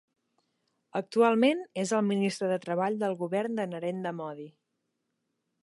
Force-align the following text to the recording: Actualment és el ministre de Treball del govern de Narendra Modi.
Actualment 0.99 1.61
és 1.83 1.91
el 1.97 2.03
ministre 2.07 2.49
de 2.53 2.57
Treball 2.65 2.97
del 3.05 3.13
govern 3.21 3.61
de 3.61 3.67
Narendra 3.75 4.15
Modi. 4.23 4.49